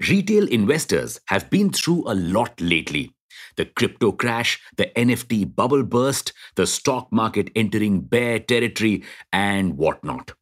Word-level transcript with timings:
Retail 0.00 0.46
investors 0.48 1.20
have 1.26 1.48
been 1.50 1.70
through 1.70 2.04
a 2.06 2.14
lot 2.14 2.60
lately. 2.60 3.14
The 3.56 3.64
crypto 3.66 4.12
crash, 4.12 4.60
the 4.76 4.86
NFT 4.96 5.54
bubble 5.54 5.82
burst, 5.84 6.32
the 6.54 6.66
stock 6.66 7.10
market 7.10 7.50
entering 7.56 8.00
bear 8.02 8.38
territory, 8.38 9.04
and 9.32 9.76
whatnot. 9.78 10.32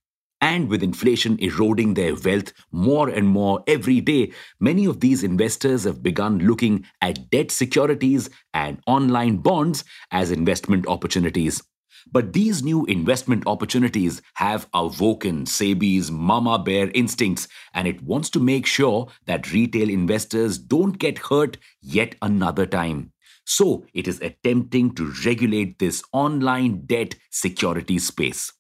And 0.41 0.69
with 0.69 0.83
inflation 0.83 1.39
eroding 1.41 1.95
their 1.95 2.15
wealth 2.17 2.53
more 2.73 3.09
and 3.09 3.27
more 3.29 3.63
every 3.67 4.01
day, 4.01 4.33
many 4.61 4.85
of 4.87 5.01
these 5.01 5.23
investors 5.23 5.85
have 5.85 6.03
begun 6.03 6.41
looking 6.41 6.85
at 7.01 7.31
debt 7.31 7.51
securities 7.51 8.31
and 8.53 8.81
online 8.87 9.39
bonds 9.39 9.85
as 10.11 10.31
investment 10.31 10.87
opportunities. 10.87 11.63
But 12.11 12.33
these 12.33 12.63
new 12.63 12.85
investment 12.87 13.45
opportunities 13.47 14.23
have 14.35 14.69
awoken 14.73 15.45
SEBI's 15.45 16.11
mama 16.11 16.59
bear 16.59 16.91
instincts, 16.95 17.49
and 17.73 17.89
it 17.89 18.03
wants 18.03 18.31
to 18.31 18.41
make 18.41 18.67
sure 18.67 19.09
that 19.27 19.53
retail 19.53 19.89
investors 19.91 20.59
don't 20.59 20.99
get 20.99 21.19
hurt 21.19 21.57
yet 21.81 22.15
another 22.23 22.67
time. 22.67 23.13
So 23.47 23.85
it 23.93 24.09
is 24.09 24.21
attempting 24.21 24.95
to 24.95 25.13
regulate 25.25 25.79
this 25.79 26.03
online 26.13 26.87
debt 26.87 27.15
security 27.31 27.99
space. 27.99 28.53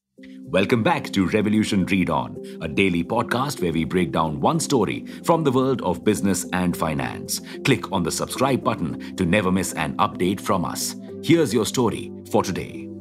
Welcome 0.42 0.82
back 0.82 1.10
to 1.12 1.26
Revolution 1.26 1.86
Read 1.86 2.08
On, 2.08 2.40
a 2.60 2.68
daily 2.68 3.02
podcast 3.02 3.60
where 3.60 3.72
we 3.72 3.84
break 3.84 4.12
down 4.12 4.40
one 4.40 4.60
story 4.60 5.06
from 5.24 5.42
the 5.42 5.50
world 5.50 5.82
of 5.82 6.04
business 6.04 6.46
and 6.52 6.76
finance. 6.76 7.40
Click 7.64 7.90
on 7.90 8.04
the 8.04 8.12
subscribe 8.12 8.62
button 8.62 9.16
to 9.16 9.24
never 9.24 9.50
miss 9.50 9.72
an 9.72 9.96
update 9.96 10.40
from 10.40 10.64
us. 10.64 10.94
Here's 11.24 11.52
your 11.52 11.66
story 11.66 12.12
for 12.30 12.44
today. 12.44 12.93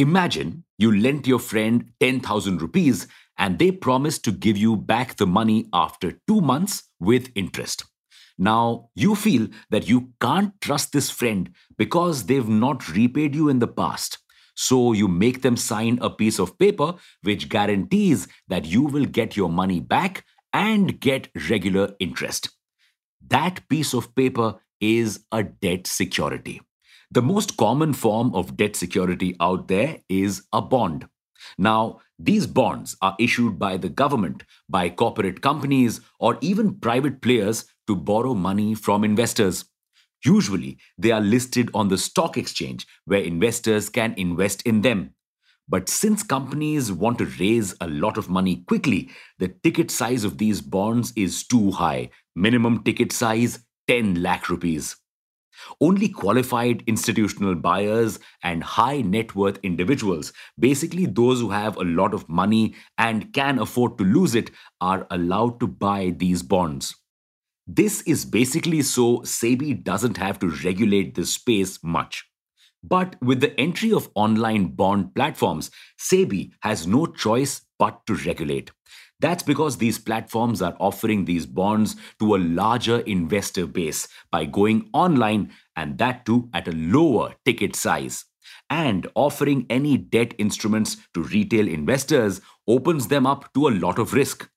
Imagine 0.00 0.64
you 0.78 0.98
lent 0.98 1.26
your 1.26 1.38
friend 1.38 1.92
10,000 2.00 2.62
rupees 2.62 3.06
and 3.36 3.58
they 3.58 3.70
promised 3.70 4.24
to 4.24 4.32
give 4.32 4.56
you 4.56 4.74
back 4.74 5.16
the 5.16 5.26
money 5.26 5.68
after 5.74 6.18
two 6.26 6.40
months 6.40 6.84
with 6.98 7.30
interest. 7.34 7.84
Now, 8.38 8.88
you 8.94 9.14
feel 9.14 9.48
that 9.68 9.90
you 9.90 10.14
can't 10.18 10.58
trust 10.62 10.94
this 10.94 11.10
friend 11.10 11.50
because 11.76 12.24
they've 12.24 12.48
not 12.48 12.88
repaid 12.88 13.34
you 13.34 13.50
in 13.50 13.58
the 13.58 13.68
past. 13.68 14.16
So, 14.54 14.94
you 14.94 15.06
make 15.06 15.42
them 15.42 15.58
sign 15.58 15.98
a 16.00 16.08
piece 16.08 16.38
of 16.38 16.58
paper 16.58 16.94
which 17.20 17.50
guarantees 17.50 18.26
that 18.48 18.64
you 18.64 18.84
will 18.84 19.04
get 19.04 19.36
your 19.36 19.50
money 19.50 19.80
back 19.80 20.24
and 20.54 20.98
get 20.98 21.28
regular 21.50 21.94
interest. 22.00 22.48
That 23.28 23.68
piece 23.68 23.92
of 23.92 24.14
paper 24.14 24.60
is 24.80 25.26
a 25.30 25.42
debt 25.42 25.86
security. 25.86 26.62
The 27.12 27.22
most 27.22 27.56
common 27.56 27.92
form 27.92 28.32
of 28.36 28.56
debt 28.56 28.76
security 28.76 29.34
out 29.40 29.66
there 29.66 29.98
is 30.08 30.42
a 30.52 30.62
bond. 30.62 31.08
Now, 31.58 32.00
these 32.18 32.46
bonds 32.46 32.96
are 33.02 33.16
issued 33.18 33.58
by 33.58 33.78
the 33.78 33.88
government, 33.88 34.44
by 34.68 34.90
corporate 34.90 35.40
companies, 35.40 36.00
or 36.20 36.38
even 36.40 36.78
private 36.78 37.20
players 37.20 37.64
to 37.88 37.96
borrow 37.96 38.34
money 38.34 38.74
from 38.74 39.02
investors. 39.02 39.64
Usually, 40.24 40.78
they 40.98 41.10
are 41.10 41.20
listed 41.20 41.70
on 41.74 41.88
the 41.88 41.98
stock 41.98 42.36
exchange 42.36 42.86
where 43.06 43.22
investors 43.22 43.88
can 43.88 44.14
invest 44.16 44.62
in 44.62 44.82
them. 44.82 45.14
But 45.68 45.88
since 45.88 46.22
companies 46.22 46.92
want 46.92 47.18
to 47.18 47.26
raise 47.40 47.74
a 47.80 47.88
lot 47.88 48.18
of 48.18 48.28
money 48.28 48.62
quickly, 48.68 49.10
the 49.38 49.48
ticket 49.48 49.90
size 49.90 50.22
of 50.22 50.38
these 50.38 50.60
bonds 50.60 51.12
is 51.16 51.44
too 51.44 51.72
high. 51.72 52.10
Minimum 52.36 52.84
ticket 52.84 53.10
size 53.10 53.60
10 53.88 54.22
lakh 54.22 54.48
rupees. 54.48 54.96
Only 55.80 56.08
qualified 56.08 56.84
institutional 56.86 57.54
buyers 57.54 58.18
and 58.42 58.62
high 58.62 59.00
net 59.00 59.34
worth 59.34 59.58
individuals, 59.62 60.32
basically 60.58 61.06
those 61.06 61.40
who 61.40 61.50
have 61.50 61.76
a 61.76 61.84
lot 61.84 62.14
of 62.14 62.28
money 62.28 62.74
and 62.98 63.32
can 63.32 63.58
afford 63.58 63.98
to 63.98 64.04
lose 64.04 64.34
it, 64.34 64.50
are 64.80 65.06
allowed 65.10 65.60
to 65.60 65.66
buy 65.66 66.14
these 66.16 66.42
bonds. 66.42 66.94
This 67.66 68.02
is 68.02 68.24
basically 68.24 68.82
so 68.82 69.18
SEBI 69.18 69.84
doesn't 69.84 70.16
have 70.16 70.38
to 70.40 70.48
regulate 70.64 71.14
this 71.14 71.34
space 71.34 71.78
much. 71.84 72.24
But 72.82 73.16
with 73.22 73.40
the 73.40 73.58
entry 73.60 73.92
of 73.92 74.10
online 74.14 74.68
bond 74.68 75.14
platforms, 75.14 75.70
SEBI 75.98 76.52
has 76.62 76.86
no 76.86 77.06
choice 77.06 77.60
but 77.78 78.04
to 78.06 78.14
regulate. 78.14 78.70
That's 79.20 79.42
because 79.42 79.76
these 79.76 79.98
platforms 79.98 80.62
are 80.62 80.76
offering 80.80 81.24
these 81.24 81.46
bonds 81.46 81.96
to 82.18 82.34
a 82.34 82.38
larger 82.38 83.00
investor 83.00 83.66
base 83.66 84.08
by 84.32 84.46
going 84.46 84.88
online 84.92 85.52
and 85.76 85.98
that 85.98 86.24
too 86.24 86.48
at 86.54 86.68
a 86.68 86.72
lower 86.72 87.34
ticket 87.44 87.76
size. 87.76 88.24
And 88.70 89.06
offering 89.14 89.66
any 89.68 89.96
debt 89.98 90.34
instruments 90.38 90.96
to 91.14 91.22
retail 91.22 91.68
investors 91.68 92.40
opens 92.66 93.08
them 93.08 93.26
up 93.26 93.52
to 93.54 93.68
a 93.68 93.70
lot 93.70 93.98
of 93.98 94.14
risk. 94.14 94.48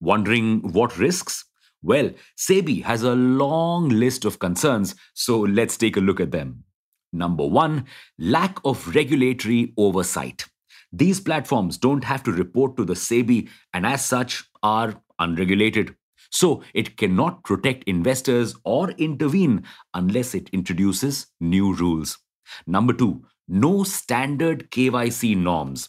Wondering 0.00 0.72
what 0.72 0.98
risks? 0.98 1.44
Well, 1.82 2.10
SEBI 2.36 2.82
has 2.82 3.02
a 3.02 3.14
long 3.14 3.88
list 3.88 4.24
of 4.24 4.38
concerns, 4.38 4.94
so 5.14 5.40
let's 5.40 5.76
take 5.76 5.96
a 5.96 6.00
look 6.00 6.20
at 6.20 6.32
them. 6.32 6.64
Number 7.12 7.46
one, 7.46 7.86
lack 8.18 8.58
of 8.64 8.94
regulatory 8.94 9.72
oversight. 9.78 10.46
These 10.92 11.20
platforms 11.20 11.78
don't 11.78 12.04
have 12.04 12.22
to 12.24 12.32
report 12.32 12.76
to 12.76 12.84
the 12.84 12.94
SEBI 12.94 13.48
and, 13.72 13.84
as 13.84 14.04
such, 14.04 14.44
are 14.62 15.02
unregulated. 15.18 15.96
So, 16.30 16.62
it 16.74 16.96
cannot 16.96 17.44
protect 17.44 17.84
investors 17.84 18.54
or 18.64 18.90
intervene 18.92 19.64
unless 19.94 20.34
it 20.34 20.48
introduces 20.50 21.28
new 21.40 21.74
rules. 21.74 22.18
Number 22.66 22.92
two, 22.92 23.24
no 23.48 23.84
standard 23.84 24.70
KYC 24.70 25.36
norms. 25.36 25.88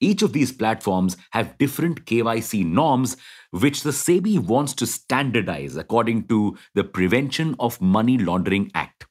Each 0.00 0.22
of 0.22 0.32
these 0.32 0.52
platforms 0.52 1.16
have 1.32 1.58
different 1.58 2.06
KYC 2.06 2.64
norms 2.64 3.16
which 3.50 3.82
the 3.82 3.90
SEBI 3.90 4.38
wants 4.38 4.72
to 4.74 4.86
standardize 4.86 5.76
according 5.76 6.26
to 6.28 6.56
the 6.74 6.84
Prevention 6.84 7.54
of 7.58 7.80
Money 7.80 8.18
Laundering 8.18 8.70
Act. 8.74 9.06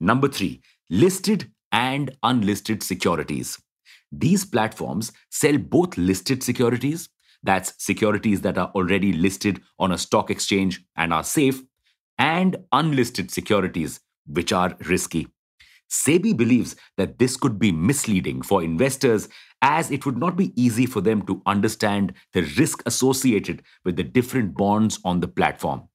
Number 0.00 0.28
3, 0.28 0.60
listed 0.90 1.52
and 1.70 2.16
unlisted 2.22 2.82
securities. 2.82 3.58
These 4.12 4.44
platforms 4.44 5.12
sell 5.30 5.58
both 5.58 5.96
listed 5.96 6.42
securities, 6.42 7.08
that's 7.42 7.74
securities 7.78 8.40
that 8.42 8.58
are 8.58 8.70
already 8.74 9.12
listed 9.12 9.60
on 9.78 9.92
a 9.92 9.98
stock 9.98 10.30
exchange 10.30 10.84
and 10.96 11.12
are 11.12 11.24
safe, 11.24 11.62
and 12.18 12.56
unlisted 12.72 13.30
securities, 13.30 14.00
which 14.26 14.52
are 14.52 14.76
risky. 14.86 15.28
SEBI 15.90 16.36
believes 16.36 16.74
that 16.96 17.18
this 17.18 17.36
could 17.36 17.58
be 17.58 17.70
misleading 17.70 18.42
for 18.42 18.62
investors 18.62 19.28
as 19.62 19.90
it 19.90 20.04
would 20.04 20.16
not 20.16 20.36
be 20.36 20.52
easy 20.60 20.86
for 20.86 21.00
them 21.00 21.22
to 21.26 21.42
understand 21.46 22.12
the 22.32 22.42
risk 22.58 22.82
associated 22.86 23.62
with 23.84 23.96
the 23.96 24.02
different 24.02 24.56
bonds 24.56 24.98
on 25.04 25.20
the 25.20 25.28
platform. 25.28 25.88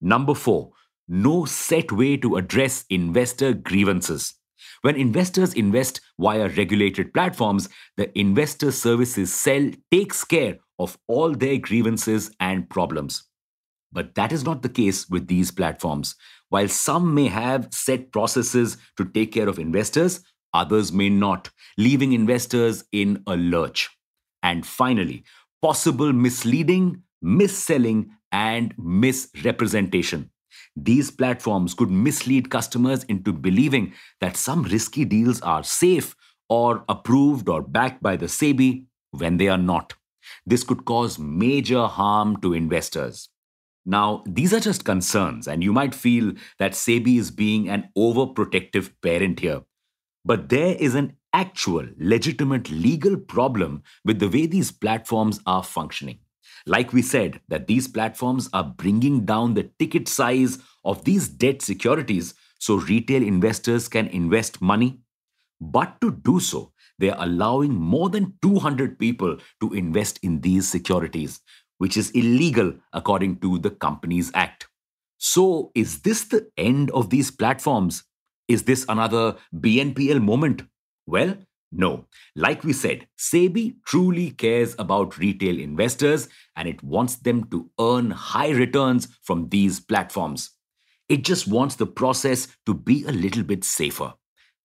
Number 0.00 0.34
four, 0.34 0.72
no 1.08 1.44
set 1.44 1.92
way 1.92 2.16
to 2.18 2.36
address 2.36 2.84
investor 2.90 3.52
grievances. 3.52 4.34
When 4.82 4.96
investors 4.96 5.54
invest 5.54 6.00
via 6.18 6.48
regulated 6.48 7.14
platforms, 7.14 7.68
the 7.96 8.16
investor 8.18 8.72
services 8.72 9.32
cell 9.32 9.70
takes 9.90 10.24
care 10.24 10.58
of 10.78 10.98
all 11.06 11.32
their 11.32 11.58
grievances 11.58 12.30
and 12.40 12.68
problems. 12.68 13.24
But 13.92 14.14
that 14.14 14.32
is 14.32 14.44
not 14.44 14.62
the 14.62 14.68
case 14.68 15.08
with 15.08 15.26
these 15.26 15.50
platforms. 15.50 16.16
While 16.48 16.68
some 16.68 17.14
may 17.14 17.28
have 17.28 17.68
set 17.72 18.12
processes 18.12 18.76
to 18.96 19.04
take 19.04 19.32
care 19.32 19.48
of 19.48 19.58
investors, 19.58 20.20
others 20.52 20.92
may 20.92 21.08
not, 21.08 21.50
leaving 21.78 22.12
investors 22.12 22.84
in 22.92 23.22
a 23.26 23.36
lurch. 23.36 23.90
And 24.42 24.66
finally, 24.66 25.24
possible 25.62 26.12
misleading, 26.12 27.02
misselling, 27.24 28.10
and 28.30 28.74
misrepresentation. 28.78 30.30
These 30.76 31.10
platforms 31.10 31.72
could 31.72 31.90
mislead 31.90 32.50
customers 32.50 33.02
into 33.04 33.32
believing 33.32 33.94
that 34.20 34.36
some 34.36 34.62
risky 34.62 35.06
deals 35.06 35.40
are 35.40 35.64
safe 35.64 36.14
or 36.48 36.84
approved 36.88 37.48
or 37.48 37.62
backed 37.62 38.02
by 38.02 38.16
the 38.16 38.26
SEBI 38.26 38.84
when 39.10 39.38
they 39.38 39.48
are 39.48 39.58
not. 39.58 39.94
This 40.44 40.64
could 40.64 40.84
cause 40.84 41.18
major 41.18 41.86
harm 41.86 42.40
to 42.42 42.52
investors. 42.52 43.30
Now, 43.86 44.22
these 44.26 44.52
are 44.52 44.60
just 44.60 44.84
concerns, 44.84 45.46
and 45.46 45.62
you 45.62 45.72
might 45.72 45.94
feel 45.94 46.32
that 46.58 46.72
SEBI 46.72 47.18
is 47.18 47.30
being 47.30 47.68
an 47.68 47.88
overprotective 47.96 48.90
parent 49.00 49.40
here. 49.40 49.62
But 50.24 50.48
there 50.48 50.74
is 50.74 50.94
an 50.96 51.16
actual, 51.32 51.86
legitimate 51.96 52.68
legal 52.68 53.16
problem 53.16 53.84
with 54.04 54.18
the 54.18 54.28
way 54.28 54.46
these 54.46 54.72
platforms 54.72 55.40
are 55.46 55.62
functioning. 55.62 56.18
Like 56.66 56.92
we 56.92 57.02
said, 57.02 57.40
that 57.48 57.68
these 57.68 57.86
platforms 57.86 58.48
are 58.52 58.64
bringing 58.64 59.24
down 59.24 59.54
the 59.54 59.70
ticket 59.78 60.08
size 60.08 60.58
of 60.84 61.04
these 61.04 61.28
debt 61.28 61.62
securities 61.62 62.34
so 62.58 62.76
retail 62.76 63.22
investors 63.22 63.88
can 63.88 64.08
invest 64.08 64.60
money. 64.60 65.00
But 65.60 66.00
to 66.00 66.10
do 66.10 66.40
so, 66.40 66.72
they 66.98 67.10
are 67.10 67.24
allowing 67.24 67.74
more 67.74 68.08
than 68.08 68.34
200 68.42 68.98
people 68.98 69.38
to 69.60 69.72
invest 69.74 70.18
in 70.22 70.40
these 70.40 70.68
securities, 70.68 71.40
which 71.78 71.96
is 71.96 72.10
illegal 72.10 72.74
according 72.92 73.38
to 73.40 73.58
the 73.58 73.70
Companies 73.70 74.30
Act. 74.34 74.66
So, 75.18 75.70
is 75.74 76.00
this 76.00 76.24
the 76.24 76.50
end 76.56 76.90
of 76.90 77.10
these 77.10 77.30
platforms? 77.30 78.04
Is 78.48 78.64
this 78.64 78.84
another 78.88 79.36
BNPL 79.54 80.20
moment? 80.22 80.62
Well, 81.06 81.36
No, 81.72 82.06
like 82.34 82.64
we 82.64 82.72
said, 82.72 83.08
SEBI 83.18 83.76
truly 83.84 84.30
cares 84.30 84.74
about 84.78 85.18
retail 85.18 85.58
investors 85.58 86.28
and 86.54 86.68
it 86.68 86.82
wants 86.82 87.16
them 87.16 87.44
to 87.50 87.70
earn 87.80 88.10
high 88.10 88.50
returns 88.50 89.08
from 89.22 89.48
these 89.48 89.80
platforms. 89.80 90.50
It 91.08 91.24
just 91.24 91.46
wants 91.46 91.76
the 91.76 91.86
process 91.86 92.48
to 92.66 92.74
be 92.74 93.04
a 93.04 93.12
little 93.12 93.42
bit 93.42 93.64
safer. 93.64 94.14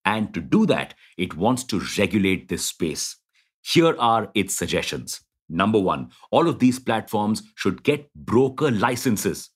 And 0.05 0.33
to 0.33 0.41
do 0.41 0.65
that, 0.67 0.95
it 1.17 1.35
wants 1.35 1.63
to 1.65 1.81
regulate 1.97 2.49
this 2.49 2.65
space. 2.65 3.17
Here 3.63 3.95
are 3.99 4.31
its 4.33 4.55
suggestions. 4.55 5.21
Number 5.49 5.79
one, 5.79 6.11
all 6.31 6.47
of 6.47 6.59
these 6.59 6.79
platforms 6.79 7.43
should 7.55 7.83
get 7.83 8.11
broker 8.13 8.71
licenses. 8.71 9.49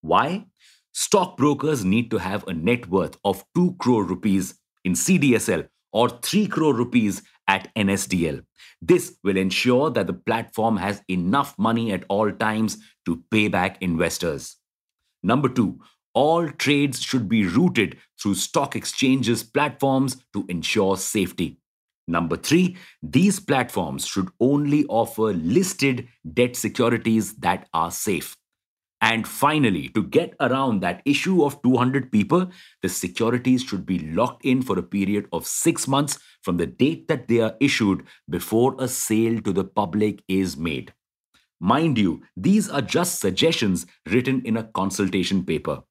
Why? 0.00 0.46
Stockbrokers 0.92 1.84
need 1.84 2.10
to 2.10 2.18
have 2.18 2.46
a 2.48 2.54
net 2.54 2.88
worth 2.88 3.18
of 3.24 3.44
2 3.54 3.76
crore 3.78 4.04
rupees 4.04 4.54
in 4.84 4.94
CDSL 4.94 5.68
or 5.96 6.10
3 6.10 6.46
crore 6.48 6.74
rupees 6.74 7.22
at 7.48 7.74
NSDL. 7.74 8.44
This 8.82 9.16
will 9.24 9.38
ensure 9.38 9.88
that 9.90 10.06
the 10.06 10.12
platform 10.12 10.76
has 10.76 11.00
enough 11.08 11.58
money 11.58 11.90
at 11.90 12.04
all 12.08 12.30
times 12.30 12.76
to 13.06 13.22
pay 13.30 13.48
back 13.48 13.80
investors. 13.80 14.56
Number 15.22 15.48
two, 15.48 15.80
all 16.12 16.50
trades 16.50 17.00
should 17.02 17.28
be 17.30 17.46
routed 17.46 17.96
through 18.20 18.34
stock 18.34 18.76
exchanges 18.76 19.42
platforms 19.42 20.18
to 20.34 20.44
ensure 20.50 20.98
safety. 20.98 21.58
Number 22.06 22.36
three, 22.36 22.76
these 23.02 23.40
platforms 23.40 24.06
should 24.06 24.28
only 24.38 24.84
offer 24.86 25.32
listed 25.32 26.08
debt 26.34 26.56
securities 26.56 27.34
that 27.36 27.68
are 27.72 27.90
safe. 27.90 28.36
And 29.00 29.28
finally, 29.28 29.88
to 29.90 30.02
get 30.02 30.34
around 30.40 30.80
that 30.80 31.02
issue 31.04 31.44
of 31.44 31.60
200 31.62 32.10
people, 32.10 32.50
the 32.82 32.88
securities 32.88 33.62
should 33.62 33.84
be 33.84 33.98
locked 33.98 34.44
in 34.44 34.62
for 34.62 34.78
a 34.78 34.82
period 34.82 35.28
of 35.32 35.46
six 35.46 35.86
months 35.86 36.18
from 36.42 36.56
the 36.56 36.66
date 36.66 37.06
that 37.08 37.28
they 37.28 37.40
are 37.40 37.56
issued 37.60 38.04
before 38.28 38.74
a 38.78 38.88
sale 38.88 39.40
to 39.42 39.52
the 39.52 39.64
public 39.64 40.22
is 40.28 40.56
made. 40.56 40.94
Mind 41.60 41.98
you, 41.98 42.22
these 42.36 42.68
are 42.68 42.82
just 42.82 43.20
suggestions 43.20 43.86
written 44.06 44.42
in 44.44 44.56
a 44.56 44.64
consultation 44.64 45.44
paper. 45.44 45.82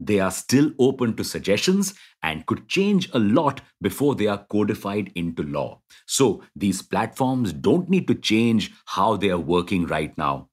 They 0.00 0.18
are 0.20 0.30
still 0.30 0.72
open 0.78 1.14
to 1.16 1.24
suggestions 1.24 1.94
and 2.22 2.46
could 2.46 2.68
change 2.68 3.08
a 3.12 3.18
lot 3.18 3.60
before 3.80 4.14
they 4.14 4.26
are 4.26 4.44
codified 4.50 5.12
into 5.14 5.44
law. 5.44 5.80
So, 6.06 6.42
these 6.56 6.82
platforms 6.82 7.52
don't 7.52 7.88
need 7.88 8.08
to 8.08 8.14
change 8.14 8.72
how 8.86 9.16
they 9.16 9.30
are 9.30 9.38
working 9.38 9.86
right 9.86 10.16
now. 10.18 10.48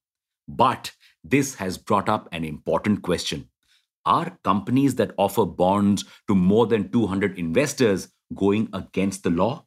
But 0.47 0.91
this 1.23 1.55
has 1.55 1.77
brought 1.77 2.09
up 2.09 2.27
an 2.31 2.43
important 2.43 3.01
question. 3.01 3.49
Are 4.05 4.37
companies 4.43 4.95
that 4.95 5.13
offer 5.17 5.45
bonds 5.45 6.05
to 6.27 6.35
more 6.35 6.65
than 6.65 6.91
200 6.91 7.37
investors 7.37 8.09
going 8.33 8.69
against 8.73 9.23
the 9.23 9.29
law? 9.29 9.65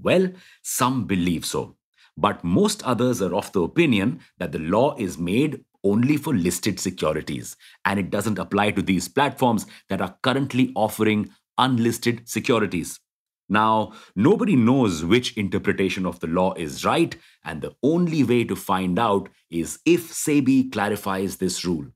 Well, 0.00 0.30
some 0.62 1.04
believe 1.04 1.44
so. 1.44 1.76
But 2.16 2.44
most 2.44 2.82
others 2.84 3.22
are 3.22 3.34
of 3.34 3.50
the 3.52 3.62
opinion 3.62 4.20
that 4.38 4.52
the 4.52 4.58
law 4.58 4.94
is 4.96 5.18
made 5.18 5.64
only 5.82 6.16
for 6.16 6.34
listed 6.34 6.80
securities, 6.80 7.56
and 7.84 7.98
it 8.00 8.10
doesn't 8.10 8.38
apply 8.38 8.70
to 8.72 8.82
these 8.82 9.08
platforms 9.08 9.66
that 9.88 10.00
are 10.00 10.16
currently 10.22 10.72
offering 10.74 11.30
unlisted 11.58 12.28
securities. 12.28 13.00
Now, 13.48 13.92
nobody 14.16 14.56
knows 14.56 15.04
which 15.04 15.36
interpretation 15.36 16.06
of 16.06 16.20
the 16.20 16.26
law 16.26 16.54
is 16.54 16.84
right, 16.84 17.14
and 17.44 17.60
the 17.60 17.74
only 17.82 18.24
way 18.24 18.44
to 18.44 18.56
find 18.56 18.98
out 18.98 19.28
is 19.50 19.78
if 19.84 20.10
SEBI 20.10 20.72
clarifies 20.72 21.36
this 21.36 21.64
rule. 21.64 21.86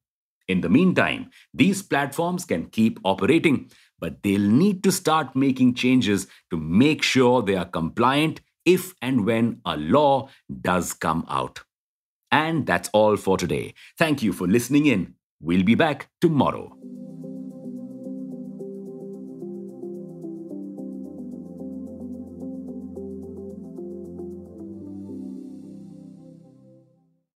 In 0.47 0.61
the 0.61 0.69
meantime, 0.69 1.31
these 1.53 1.83
platforms 1.83 2.45
can 2.45 2.67
keep 2.67 2.99
operating, 3.05 3.71
but 3.99 4.23
they'll 4.23 4.41
need 4.41 4.83
to 4.85 4.93
start 4.93 5.37
making 5.37 5.75
changes 5.75 6.27
to 6.51 6.57
make 6.57 7.03
sure 7.03 7.43
they 7.43 7.57
are 7.57 7.65
compliant 7.65 8.41
if 8.65 8.95
and 9.03 9.25
when 9.25 9.61
a 9.65 9.77
law 9.77 10.29
does 10.61 10.93
come 10.93 11.25
out. 11.29 11.61
And 12.31 12.67
that's 12.67 12.91
all 12.93 13.17
for 13.17 13.39
today. 13.39 13.75
Thank 13.99 14.23
you 14.23 14.33
for 14.33 14.47
listening 14.47 14.87
in. 14.87 15.15
We'll 15.41 15.65
be 15.65 15.75
back 15.75 16.11
tomorrow. 16.21 16.77